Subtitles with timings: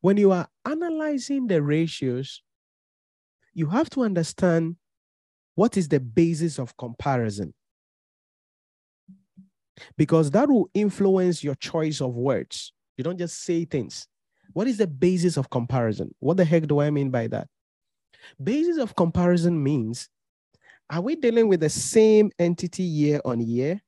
[0.00, 2.42] when you are analyzing the ratios,
[3.54, 4.76] you have to understand
[5.54, 7.52] what is the basis of comparison
[9.96, 12.72] because that will influence your choice of words.
[12.96, 14.06] You don't just say things.
[14.52, 16.14] What is the basis of comparison?
[16.20, 17.48] What the heck do I mean by that?
[18.42, 20.08] Basis of comparison means
[20.90, 23.80] are we dealing with the same entity year on year?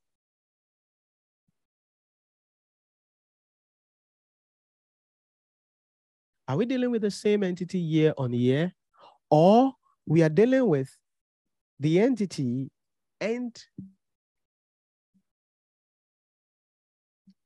[6.50, 8.72] Are we dealing with the same entity year on year?
[9.30, 9.72] Or
[10.04, 10.90] we are dealing with
[11.78, 12.72] the entity
[13.20, 13.56] and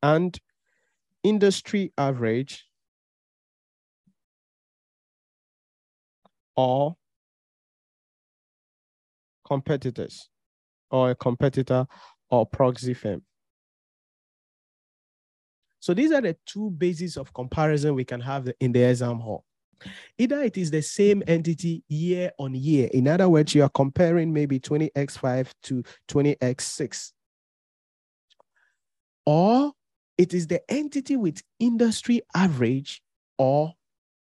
[0.01, 0.39] and
[1.21, 2.65] industry average
[6.55, 6.97] or
[9.45, 10.29] competitors
[10.89, 11.85] or a competitor
[12.31, 13.21] or proxy firm.
[15.85, 19.45] So these are the two bases of comparison we can have in the exam hall.
[20.17, 22.89] Either it is the same entity year on year.
[22.91, 27.11] In other words, you are comparing maybe 20x5 to 20x6.
[29.27, 29.73] Or
[30.17, 33.03] it is the entity with industry average
[33.37, 33.71] or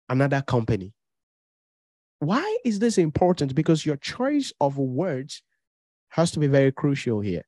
[0.09, 0.93] another company.
[2.21, 3.57] Why is this important?
[3.57, 5.43] Because your choice of words
[6.11, 7.43] has to be very crucial here.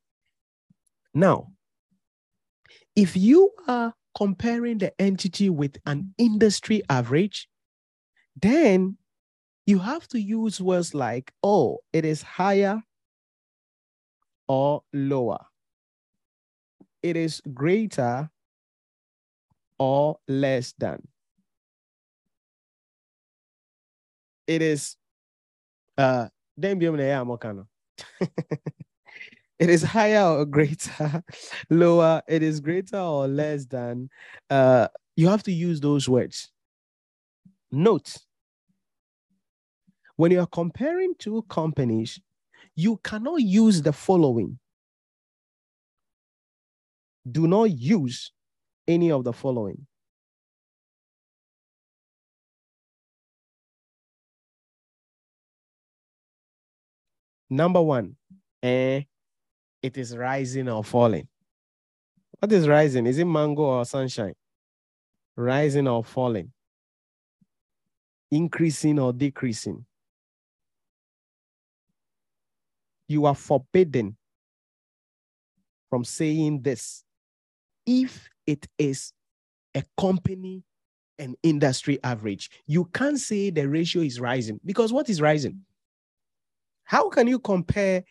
[1.14, 1.53] Now,
[2.97, 7.48] if you are comparing the entity with an industry average,
[8.41, 8.98] then
[9.66, 12.83] you have to use words like, oh, it is higher
[14.48, 15.47] or lower.
[17.03, 18.31] It is greater
[19.78, 21.08] or less than.
[24.47, 24.97] it is
[25.98, 26.28] uh
[29.61, 31.22] it is higher or greater,
[31.70, 34.11] lower, it is greater or less than.
[34.48, 36.50] Uh, you have to use those words.
[37.70, 38.16] Note
[40.16, 42.20] when you are comparing two companies,
[42.77, 44.59] you cannot use the following.
[47.31, 48.32] Do not use
[48.88, 49.87] any of the following.
[57.50, 58.16] Number one,
[58.62, 59.03] eh,
[59.82, 61.28] it is rising or falling.
[62.38, 63.06] What is rising?
[63.06, 64.34] Is it mango or sunshine?
[65.36, 66.52] Rising or falling?
[68.30, 69.84] Increasing or decreasing?
[73.08, 74.16] You are forbidden
[75.91, 77.04] from saying this
[77.84, 79.12] if it is
[79.74, 80.62] a company
[81.18, 82.50] and industry average.
[82.66, 85.60] You can't say the ratio is rising because what is rising?
[86.84, 88.04] How can you compare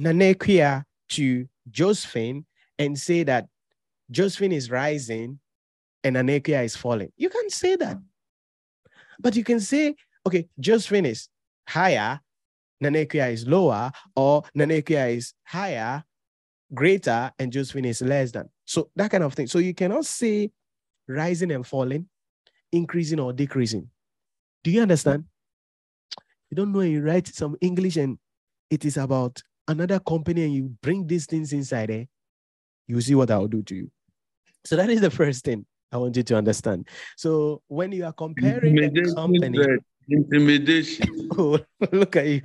[0.00, 2.46] Nanekia to Josephine
[2.78, 3.46] and say that
[4.10, 5.38] Josephine is rising
[6.04, 7.12] and Nanekia is falling?
[7.16, 7.98] You can't say that.
[9.18, 9.96] But you can say,
[10.26, 11.28] okay, Josephine is
[11.68, 12.20] higher,
[12.82, 16.04] Nanekia is lower, or Nanekia is higher,
[16.72, 18.48] greater, and Josephine is less than.
[18.64, 19.48] So that kind of thing.
[19.48, 20.50] So you cannot say
[21.08, 22.08] rising and falling,
[22.70, 23.88] increasing or decreasing.
[24.62, 25.24] Do you understand?
[26.50, 28.18] you don't know you write some English and
[28.70, 32.04] it is about another company and you bring these things inside there, eh?
[32.86, 33.90] you see what I'll do to you.
[34.64, 36.88] So that is the first thing I want you to understand.
[37.16, 39.58] So when you are comparing a company,
[40.08, 41.28] intimidation.
[41.38, 41.60] oh,
[41.92, 42.40] look at you.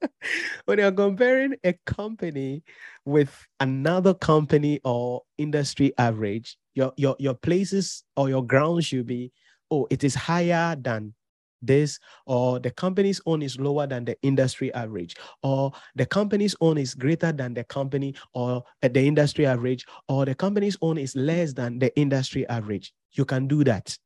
[0.66, 2.62] when you're comparing a company
[3.04, 9.32] with another company or industry average, your your your places or your ground should be,
[9.70, 11.14] oh, it is higher than
[11.62, 16.78] this or the company's own is lower than the industry average or the company's own
[16.78, 21.14] is greater than the company or uh, the industry average or the company's own is
[21.16, 22.92] less than the industry average.
[23.12, 23.96] You can do that.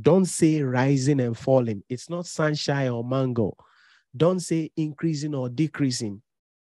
[0.00, 1.82] Don't say rising and falling.
[1.88, 3.56] It's not sunshine or mango.
[4.16, 6.22] Don't say increasing or decreasing.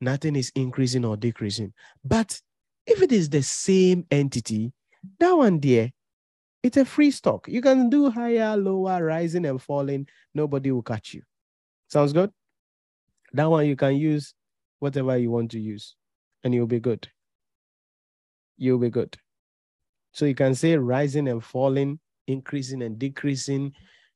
[0.01, 1.73] Nothing is increasing or decreasing.
[2.05, 2.41] But
[2.87, 4.73] if it is the same entity
[5.19, 5.93] that one there
[6.67, 7.47] it's a free stock.
[7.47, 10.09] You can do higher, lower, rising, and falling.
[10.35, 11.23] Nobody will catch you.
[11.87, 12.33] Sounds good?
[13.33, 14.35] That one you can use
[14.81, 15.95] whatever you want to use,
[16.43, 17.09] and you'll be good.
[18.59, 19.17] You'll be good.
[20.11, 23.73] So you can say rising and falling, increasing and decreasing,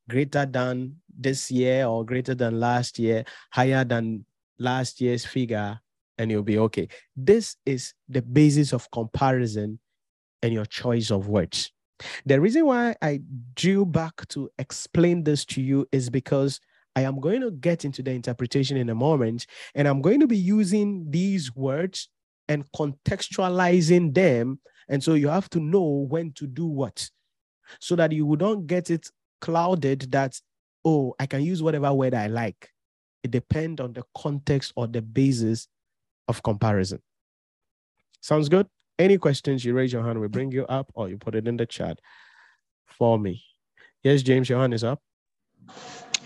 [0.09, 4.25] greater than this year or greater than last year, higher than
[4.59, 5.79] last year's figure,
[6.19, 6.89] and you'll be okay.
[7.15, 9.79] This is the basis of comparison
[10.43, 11.71] and your choice of words.
[12.27, 13.21] The reason why I
[13.55, 16.61] drew back to explain this to you is because
[16.97, 20.27] I am going to get into the interpretation in a moment, and I'm going to
[20.27, 22.09] be using these words
[22.49, 24.61] and contextualizing them.
[24.89, 27.09] And so you have to know when to do what
[27.79, 29.09] so that you don't get it
[29.41, 30.41] clouded that,
[30.85, 32.71] oh, I can use whatever word I like.
[33.23, 35.69] It depends on the context or the basis
[36.27, 37.01] of comparison.
[38.21, 38.67] Sounds good?
[39.01, 41.57] Any questions, you raise your hand, we bring you up, or you put it in
[41.57, 41.99] the chat
[42.85, 43.43] for me.
[44.03, 45.01] Yes, James, your hand is up.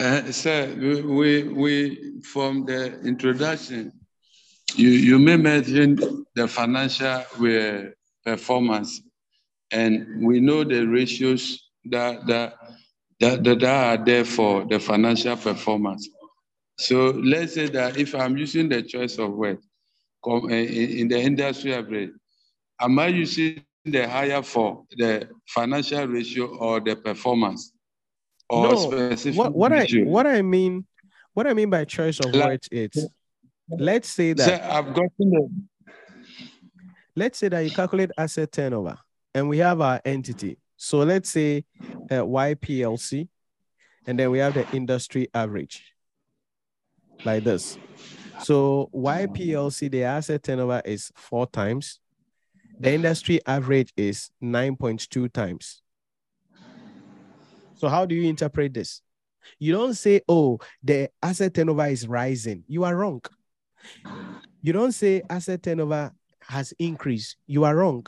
[0.00, 3.92] Uh, sir, we, we, from the introduction,
[4.74, 7.90] you, you may mention the financial uh,
[8.24, 9.02] performance,
[9.70, 12.54] and we know the ratios that, that,
[13.20, 16.08] that, that are there for the financial performance.
[16.80, 19.58] So let's say that if I'm using the choice of word
[20.26, 22.10] in the industry average,
[22.80, 27.72] am I using the higher for the financial ratio or the performance?
[28.48, 30.86] Or no, specific what, what I what I mean
[31.32, 33.08] what I mean by choice of like, words is
[33.70, 35.48] let's say that I've gotten the
[37.16, 38.98] let's say that you calculate asset turnover
[39.34, 40.58] and we have our entity.
[40.76, 41.64] So let's say
[42.10, 43.28] uh, YPLC,
[44.06, 45.94] and then we have the industry average
[47.24, 47.78] like this.
[48.42, 52.00] So YPLC, the asset turnover is four times.
[52.78, 55.80] The industry average is 9.2 times.
[57.76, 59.00] So how do you interpret this?
[59.58, 62.64] You don't say, oh, the asset turnover is rising.
[62.66, 63.22] You are wrong.
[64.62, 67.36] You don't say asset turnover has increased.
[67.46, 68.06] You are wrong.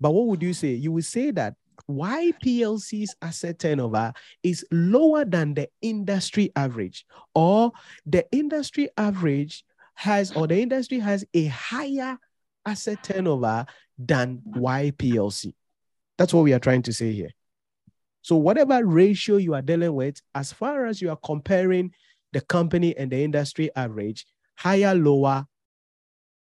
[0.00, 0.68] But what would you say?
[0.68, 1.54] You would say that
[1.86, 4.12] why PLC's asset turnover
[4.42, 7.72] is lower than the industry average, or
[8.04, 12.18] the industry average has, or the industry has a higher
[12.66, 13.64] asset turnover
[13.98, 15.52] than YPLC.
[16.16, 17.30] That's what we are trying to say here.
[18.22, 21.92] So, whatever ratio you are dealing with, as far as you are comparing
[22.32, 25.46] the company and the industry average, higher, lower,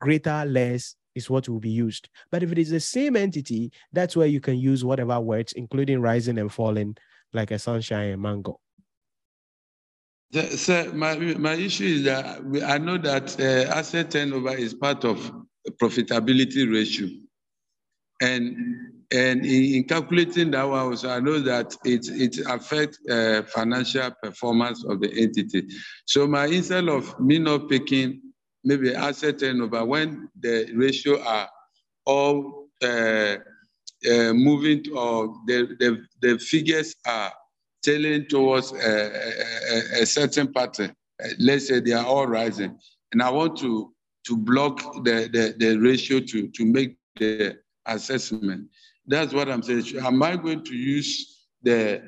[0.00, 2.08] greater, less, is what will be used.
[2.30, 6.00] But if it is the same entity, that's where you can use whatever words, including
[6.00, 6.96] rising and falling,
[7.32, 8.60] like a sunshine and mango.
[10.32, 15.32] Sir, my, my issue is that I know that uh, asset turnover is part of
[15.80, 17.08] profitability ratio.
[18.24, 18.44] And
[19.10, 24.10] and in, in calculating that one also, I know that it, it affects uh, financial
[24.22, 25.68] performance of the entity.
[26.06, 28.22] So my instead of me not picking
[28.64, 31.48] maybe asset turnover when the ratio are
[32.06, 33.36] all uh,
[34.10, 37.32] uh, moving or the, the, the figures are
[37.82, 40.94] tailing towards a, a, a, certain pattern.
[41.38, 42.78] Let's say they are all rising.
[43.12, 43.92] And I want to,
[44.26, 47.56] to block the, the, the ratio to, to make the
[47.86, 48.68] assessment.
[49.06, 49.84] That's what I'm saying.
[50.04, 52.02] Am I going to use the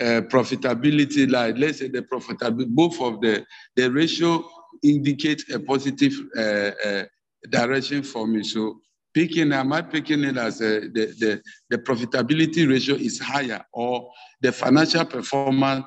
[0.00, 4.44] uh, profitability, like let's say the profitability, both of the, the ratio
[4.82, 7.04] indicate a positive uh, uh,
[7.48, 8.42] direction for me.
[8.42, 8.80] So
[9.12, 14.10] picking, am I picking it as a, the, the, the profitability ratio is higher or
[14.40, 15.86] the financial performance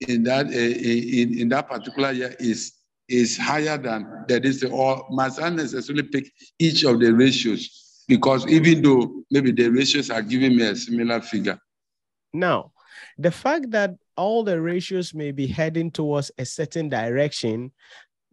[0.00, 2.74] in that, uh, in, in that particular year is,
[3.08, 7.83] is higher than that is, or must I necessarily pick each of the ratios?
[8.06, 11.58] Because even though maybe the ratios are giving me a similar figure.
[12.32, 12.72] Now,
[13.16, 17.72] the fact that all the ratios may be heading towards a certain direction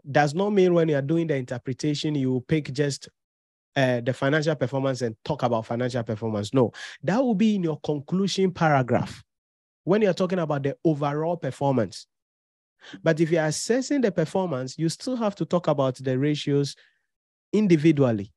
[0.09, 3.07] does not mean when you are doing the interpretation, you pick just
[3.75, 6.53] uh, the financial performance and talk about financial performance.
[6.53, 6.71] No,
[7.03, 9.23] that will be in your conclusion paragraph
[9.83, 12.07] when you're talking about the overall performance.
[13.03, 16.75] But if you're assessing the performance, you still have to talk about the ratios
[17.53, 18.31] individually.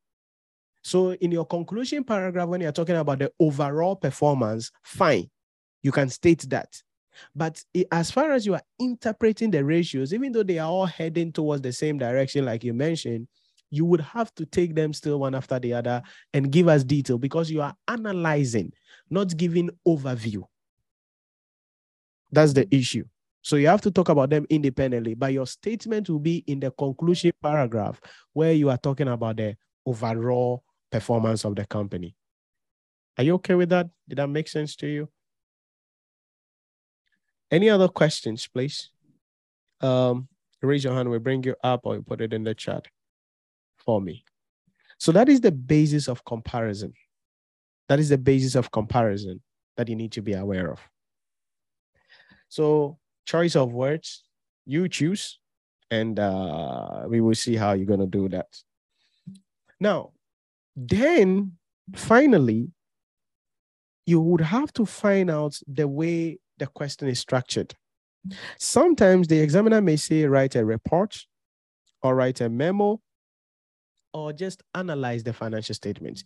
[0.84, 5.30] So, in your conclusion paragraph, when you're talking about the overall performance, fine,
[5.82, 6.82] you can state that.
[7.34, 11.32] But as far as you are interpreting the ratios, even though they are all heading
[11.32, 13.28] towards the same direction, like you mentioned,
[13.70, 16.02] you would have to take them still one after the other
[16.34, 18.72] and give us detail because you are analyzing,
[19.08, 20.44] not giving overview.
[22.30, 23.04] That's the issue.
[23.42, 26.70] So you have to talk about them independently, but your statement will be in the
[26.72, 28.00] conclusion paragraph
[28.32, 30.62] where you are talking about the overall
[30.94, 32.14] performance of the company.
[33.18, 33.88] Are you okay with that?
[34.08, 35.08] Did that make sense to you?
[37.50, 38.90] Any other questions, please?
[39.80, 40.28] Um,
[40.62, 41.10] raise your hand.
[41.10, 42.86] We bring you up, or you put it in the chat
[43.76, 44.24] for me.
[44.98, 46.92] So that is the basis of comparison.
[47.88, 49.42] That is the basis of comparison
[49.76, 50.80] that you need to be aware of.
[52.48, 54.22] So choice of words,
[54.64, 55.40] you choose,
[55.90, 58.46] and uh, we will see how you're going to do that.
[59.80, 60.13] Now,
[60.76, 61.52] then
[61.94, 62.70] finally,
[64.06, 67.74] you would have to find out the way the question is structured.
[68.58, 71.18] Sometimes the examiner may say, write a report
[72.02, 73.00] or write a memo
[74.12, 76.24] or just analyze the financial statements.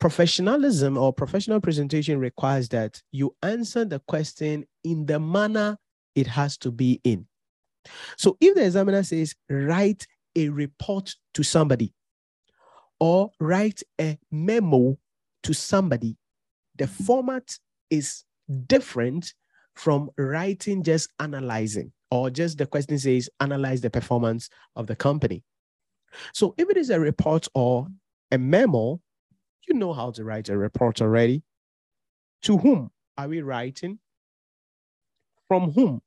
[0.00, 5.76] professionalism or professional presentation requires that you answer the question in the manner
[6.14, 7.26] it has to be in.
[8.16, 11.92] So if the examiner says, write a report to somebody
[13.00, 14.96] or write a memo
[15.42, 16.16] to somebody,
[16.76, 17.58] the format
[17.90, 18.24] is
[18.66, 19.34] different
[19.74, 25.42] from writing just analyzing or just the question says analyze the performance of the company.
[26.32, 27.88] So if it is a report or
[28.30, 29.00] a memo,
[29.66, 31.42] you know how to write a report already.
[32.42, 33.98] To whom are we writing?
[35.48, 36.00] From whom?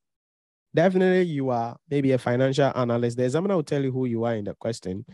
[0.73, 3.17] Definitely, you are maybe a financial analyst.
[3.17, 5.05] The examiner will tell you who you are in the question.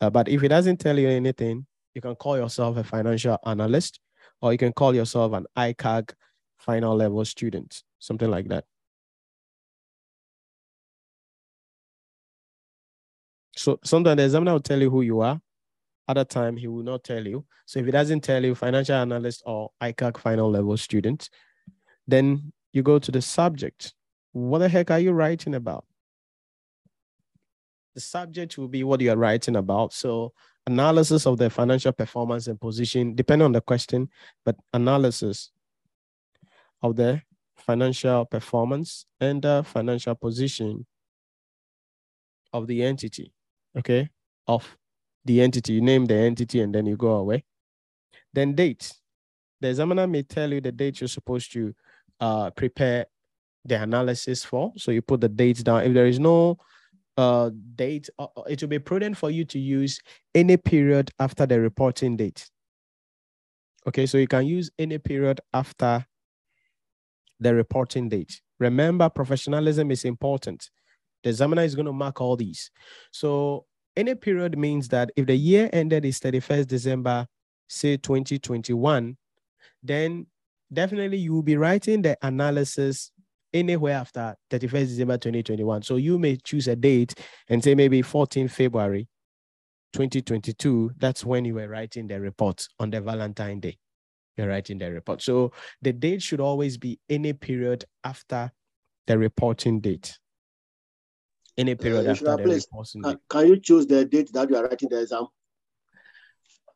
[0.00, 4.00] Uh, but if it doesn't tell you anything, you can call yourself a financial analyst
[4.40, 6.12] or you can call yourself an ICAG
[6.58, 8.64] final level student, something like that.
[13.56, 15.40] So sometimes the examiner will tell you who you are.
[16.08, 17.44] Other time he will not tell you.
[17.66, 21.28] So if he doesn't tell you financial analyst or ICAG final level student,
[22.06, 23.94] then you go to the subject.
[24.32, 25.84] What the heck are you writing about?
[27.94, 29.92] The subject will be what you are writing about.
[29.92, 30.32] So
[30.66, 34.08] analysis of the financial performance and position, depending on the question,
[34.44, 35.50] but analysis
[36.82, 37.22] of the
[37.56, 40.86] financial performance and the financial position
[42.52, 43.32] of the entity
[43.76, 44.08] okay,
[44.46, 44.76] of
[45.24, 45.74] the entity.
[45.74, 47.44] You name the entity and then you go away.
[48.32, 48.92] Then date.
[49.60, 51.74] The examiner may tell you the date you're supposed to
[52.20, 53.06] uh, prepare
[53.64, 54.72] the analysis for.
[54.76, 55.84] So you put the dates down.
[55.84, 56.58] If there is no
[57.20, 60.00] uh, date, uh, uh it will be prudent for you to use
[60.34, 62.48] any period after the reporting date.
[63.86, 66.06] Okay, so you can use any period after
[67.38, 68.40] the reporting date.
[68.58, 70.70] Remember, professionalism is important.
[71.22, 72.70] The examiner is going to mark all these.
[73.10, 77.26] So any period means that if the year ended is 31st December,
[77.68, 79.16] say 2021,
[79.82, 80.26] then
[80.72, 83.10] definitely you will be writing the analysis
[83.52, 85.82] anywhere after 31st December 2021.
[85.82, 87.14] So you may choose a date
[87.48, 89.08] and say maybe 14 February
[89.92, 90.92] 2022.
[90.96, 93.78] That's when you were writing the report on the Valentine Day.
[94.36, 95.22] You're writing the report.
[95.22, 95.52] So
[95.82, 98.52] the date should always be any period after
[99.06, 100.18] the reporting date
[101.60, 104.56] any period uh, after the place, reporting can, can you choose the date that you
[104.56, 105.26] are writing the exam?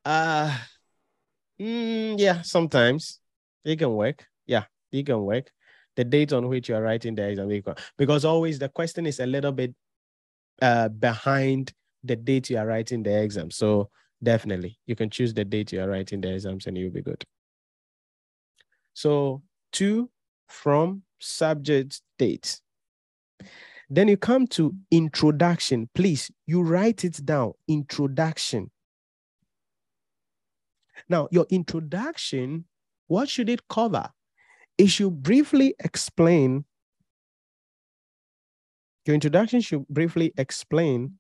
[0.04, 0.54] Uh,
[1.59, 3.21] mm, yeah, sometimes
[3.64, 4.26] it can work.
[4.47, 5.50] Yeah, it can work.
[5.97, 7.63] The date on which you are writing the exam,
[7.97, 9.75] because always the question is a little bit
[10.61, 11.73] uh, behind
[12.03, 13.51] the date you are writing the exam.
[13.51, 13.91] So
[14.23, 17.25] definitely you can choose the date you are writing the exams and you'll be good.
[18.95, 20.11] So two
[20.49, 22.61] from subject date.
[23.91, 25.89] Then you come to introduction.
[25.95, 27.53] Please, you write it down.
[27.69, 28.71] Introduction.
[31.09, 32.65] Now, your introduction,
[33.09, 34.09] what should it cover?
[34.83, 36.64] Should briefly explain,
[39.07, 41.19] your introduction should briefly explain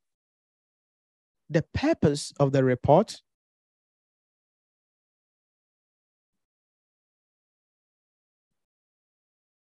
[1.48, 3.22] the purpose of the report,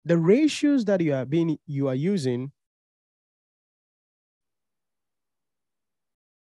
[0.05, 2.53] the ratios that you are being you are using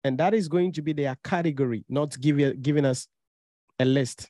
[0.03, 3.07] And that is going to be their category, not give, giving us
[3.79, 4.29] a list.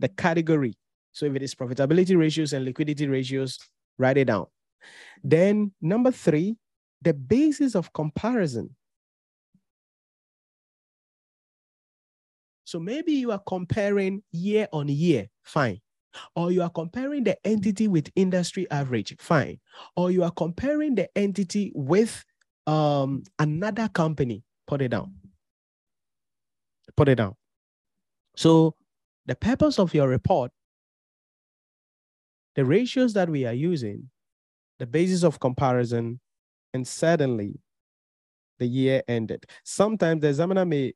[0.00, 0.77] The category.
[1.12, 3.58] So if it is profitability ratios and liquidity ratios,
[3.98, 4.46] write it down.
[5.22, 6.56] Then number three,
[7.02, 8.74] the basis of comparison.
[12.64, 15.80] So maybe you are comparing year on year, fine.
[16.34, 19.60] Or you are comparing the entity with industry average, fine.
[19.96, 22.24] Or you are comparing the entity with
[22.66, 25.14] um, another company, Put it down.
[26.94, 27.34] Put it down.
[28.36, 28.74] So
[29.24, 30.52] the purpose of your report,
[32.58, 34.10] the ratios that we are using,
[34.80, 36.18] the basis of comparison,
[36.74, 37.54] and suddenly
[38.58, 39.46] the year ended.
[39.62, 40.92] Sometimes the examiner may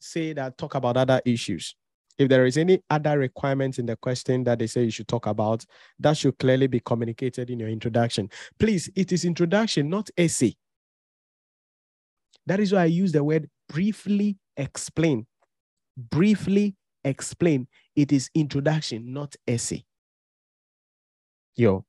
[0.00, 1.74] say that talk about other issues.
[2.16, 5.26] If there is any other requirements in the question that they say you should talk
[5.26, 5.66] about,
[5.98, 8.30] that should clearly be communicated in your introduction.
[8.58, 10.56] Please, it is introduction, not essay.
[12.46, 15.26] That is why I use the word briefly explain.
[15.98, 17.68] Briefly explain.
[17.94, 19.84] It is introduction, not essay.
[21.56, 21.84] Yo.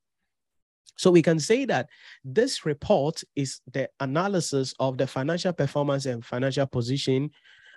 [0.96, 1.88] So we can say that
[2.24, 7.30] this report is the analysis of the financial performance and financial position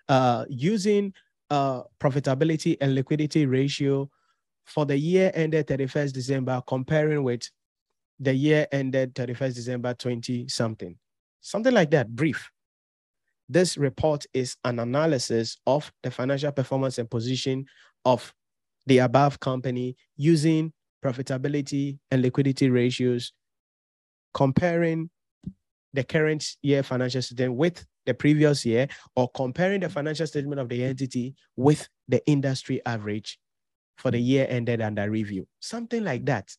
[0.08, 1.13] uh, using
[1.50, 4.10] uh, profitability and liquidity ratio
[4.65, 7.50] for the year ended 31st December, comparing with
[8.19, 10.96] the year ended 31st December 20 something.
[11.41, 12.50] Something like that, brief.
[13.48, 17.65] This report is an analysis of the financial performance and position
[18.05, 18.34] of
[18.86, 20.72] the above company using
[21.03, 23.34] profitability and liquidity ratios,
[24.34, 25.10] comparing
[25.94, 30.70] the current year financial statement with the previous year, or comparing the financial statement of
[30.70, 33.39] the entity with the industry average
[33.98, 35.48] for the year ended under review.
[35.60, 36.56] Something like that.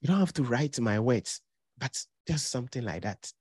[0.00, 1.40] You don't have to write my words,
[1.78, 3.32] but just something like that.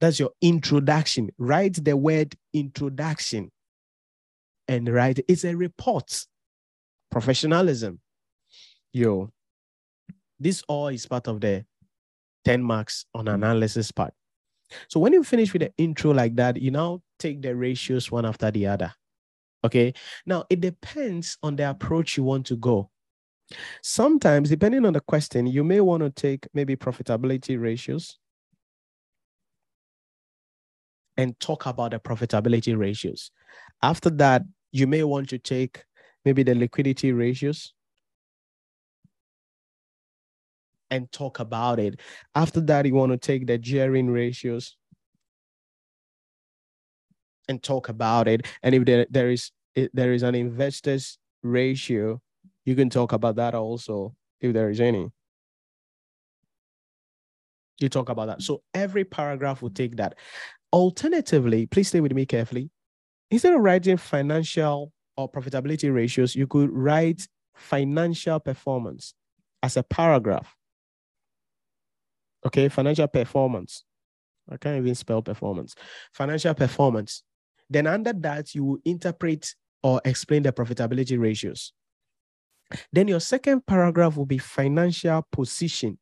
[0.00, 1.30] That's your introduction.
[1.38, 3.50] Write the word introduction
[4.68, 6.26] and write it's a report.
[7.10, 8.00] Professionalism.
[8.92, 9.30] Yo,
[10.38, 11.64] this all is part of the
[12.44, 14.14] 10 marks on analysis part.
[14.88, 18.24] So when you finish with the intro like that, you now take the ratios one
[18.24, 18.92] after the other.
[19.64, 19.92] Okay.
[20.26, 22.90] Now it depends on the approach you want to go.
[23.82, 28.16] Sometimes, depending on the question, you may want to take maybe profitability ratios
[31.16, 33.32] and talk about the profitability ratios.
[33.82, 35.84] After that, you may want to take
[36.24, 37.72] maybe the liquidity ratios
[40.90, 42.00] and talk about it.
[42.34, 44.76] After that, you want to take the gearing ratios
[47.48, 48.46] and talk about it.
[48.62, 49.50] And if there, there is
[49.92, 52.20] there is an investors ratio,
[52.64, 55.08] you can talk about that also if there is any.
[57.78, 58.42] You talk about that.
[58.42, 60.16] So every paragraph will take that.
[60.72, 62.70] Alternatively, please stay with me carefully.
[63.30, 69.14] Instead of writing financial or profitability ratios, you could write financial performance
[69.62, 70.54] as a paragraph.
[72.46, 73.84] Okay, financial performance.
[74.50, 75.74] I can't even spell performance.
[76.12, 77.22] Financial performance.
[77.68, 81.72] Then under that, you will interpret or explain the profitability ratios.
[82.92, 85.98] Then your second paragraph will be financial position.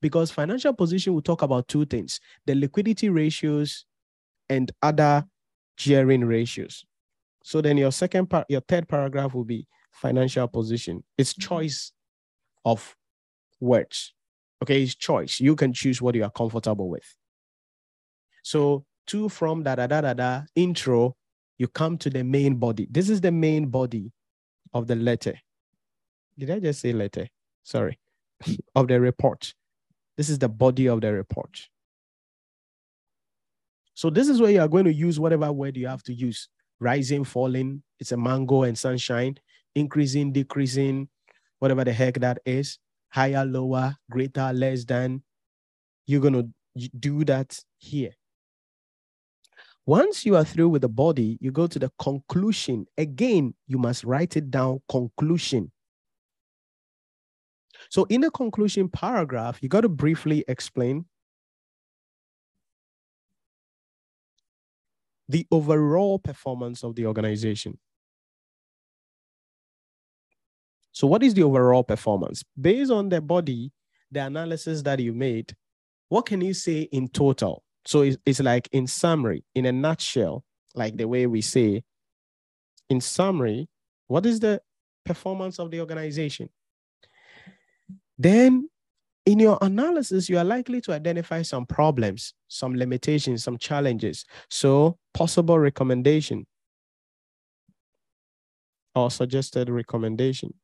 [0.00, 3.86] Because financial position will talk about two things the liquidity ratios
[4.50, 5.24] and other
[5.78, 6.84] gearing ratios.
[7.42, 11.02] So then your second part, your third paragraph will be financial position.
[11.16, 11.48] It's mm-hmm.
[11.48, 11.92] choice
[12.64, 12.96] of
[13.60, 14.14] words.
[14.62, 15.40] Okay, it's choice.
[15.40, 17.16] You can choose what you are comfortable with.
[18.42, 21.16] So two from da da da da da intro,
[21.58, 22.86] you come to the main body.
[22.90, 24.12] This is the main body
[24.72, 25.34] of the letter.
[26.38, 27.28] Did I just say letter?
[27.62, 27.98] Sorry,
[28.74, 29.54] of the report.
[30.16, 31.68] This is the body of the report.
[33.94, 36.48] So this is where you are going to use whatever word you have to use.
[36.80, 39.36] Rising, falling, it's a mango and sunshine,
[39.74, 41.08] increasing, decreasing,
[41.58, 42.78] whatever the heck that is,
[43.10, 45.22] higher, lower, greater, less than.
[46.06, 46.34] You're going
[46.74, 48.12] to do that here.
[49.86, 52.86] Once you are through with the body, you go to the conclusion.
[52.96, 55.70] Again, you must write it down conclusion.
[57.90, 61.06] So in the conclusion paragraph, you got to briefly explain
[65.30, 67.78] the overall performance of the organization.
[70.92, 72.42] So what is the overall performance?
[72.60, 73.70] Based on the body,
[74.10, 75.54] the analysis that you made,
[76.08, 77.62] what can you say in total?
[77.86, 81.84] So it's, it's like in summary, in a nutshell, like the way we say,
[82.88, 83.68] in summary,
[84.08, 84.60] what is the
[85.04, 86.48] performance of the organization?
[88.18, 88.68] Then
[89.26, 94.24] in your analysis, you are likely to identify some problems, some limitations, some challenges.
[94.48, 96.46] So possible recommendation
[98.94, 100.54] or suggested recommendation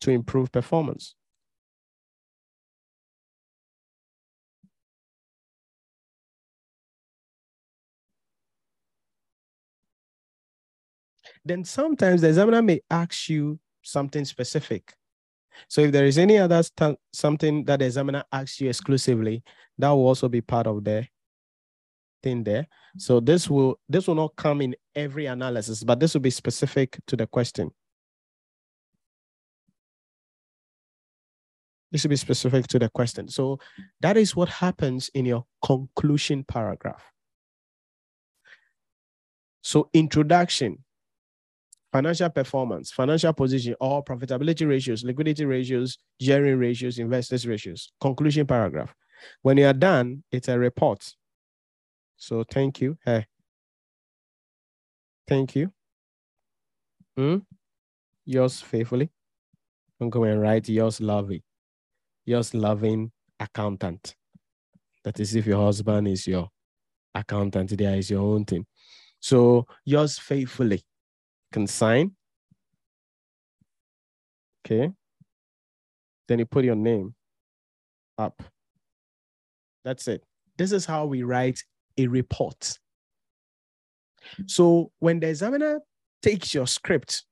[0.00, 1.14] to improve performance.
[11.44, 14.94] Then sometimes the examiner may ask you something specific.
[15.68, 19.42] So if there is any other st- something that the examiner asks you exclusively,
[19.78, 21.06] that will also be part of the
[22.22, 22.66] thing there.
[22.98, 26.98] So this will this will not come in every analysis, but this will be specific
[27.06, 27.70] to the question.
[31.92, 33.28] This will be specific to the question.
[33.28, 33.58] So
[34.00, 37.02] that is what happens in your conclusion paragraph.
[39.62, 40.84] So introduction,
[41.92, 47.92] financial performance, financial position, or profitability ratios, liquidity ratios, gearing ratios, investors ratios.
[48.00, 48.94] Conclusion paragraph.
[49.42, 51.14] When you are done, it's a report.
[52.16, 52.96] So thank you.
[53.04, 53.26] Hey.
[55.26, 55.72] Thank you.
[57.16, 57.38] Hmm?
[58.24, 59.10] Yours faithfully.
[60.00, 61.42] I'm going to write yours loving.
[62.24, 64.14] Yours loving accountant.
[65.04, 66.48] That is if your husband is your
[67.14, 68.66] accountant, there is your own thing.
[69.20, 70.82] So yours faithfully
[71.52, 72.12] can sign.
[74.64, 74.90] Okay.
[76.28, 77.14] Then you put your name
[78.18, 78.42] up.
[79.84, 80.22] That's it.
[80.56, 81.64] This is how we write
[81.96, 82.78] a report.
[84.46, 85.80] So when the examiner
[86.22, 87.24] takes your script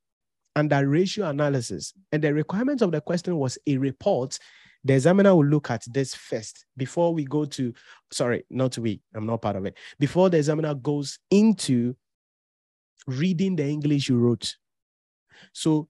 [0.56, 4.38] under ratio analysis, and the requirement of the question was a report,
[4.84, 7.74] the examiner will look at this first before we go to,
[8.10, 9.76] sorry, not we, I'm not part of it.
[9.98, 11.94] Before the examiner goes into
[13.06, 14.56] reading the English you wrote.
[15.52, 15.88] So,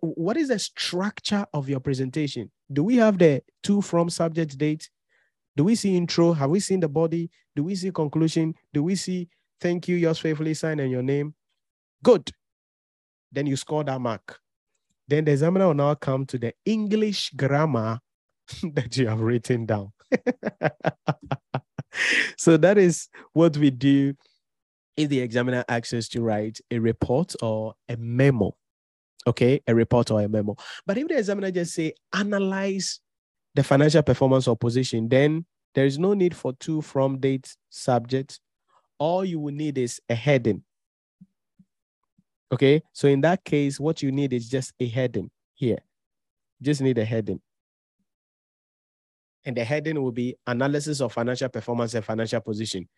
[0.00, 2.50] what is the structure of your presentation?
[2.72, 4.88] Do we have the to from subject date?
[5.56, 6.32] Do we see intro?
[6.32, 7.30] Have we seen the body?
[7.54, 8.54] Do we see conclusion?
[8.72, 9.28] Do we see
[9.60, 11.34] thank you, yours faithfully, sign and your name?
[12.02, 12.30] Good.
[13.30, 14.38] Then you score that mark.
[15.08, 18.00] Then the examiner will now come to the English grammar
[18.72, 19.92] that you have written down.
[22.36, 24.14] so that is what we do
[24.96, 28.56] if the examiner asks us to write a report or a memo.
[29.26, 30.56] Okay, a report or a memo.
[30.86, 33.00] But if the examiner just say analyze
[33.54, 38.40] the financial performance or position, then there is no need for two from date subject.
[38.98, 40.62] All you will need is a heading.
[42.52, 45.78] Okay, so in that case, what you need is just a heading here.
[46.60, 47.40] Just need a heading.
[49.44, 52.88] And the heading will be analysis of financial performance and financial position.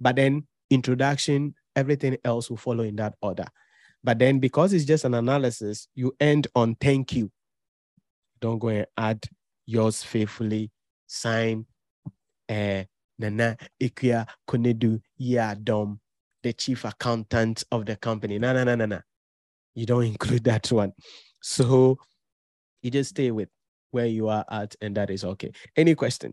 [0.00, 3.46] But then introduction, everything else will follow in that order.
[4.02, 7.30] But then because it's just an analysis, you end on thank you.
[8.40, 9.24] Don't go and add
[9.66, 10.70] yours faithfully,
[11.06, 11.66] sign
[12.48, 12.84] uh,
[13.18, 15.98] Nana Ikia Konedu Yadom
[16.44, 18.38] the chief accountant of the company.
[18.38, 19.00] No, no, no, no, no.
[19.74, 20.92] You don't include that one.
[21.42, 21.98] So
[22.82, 23.48] you just stay with
[23.90, 25.50] where you are at, and that is okay.
[25.76, 26.32] Any questions?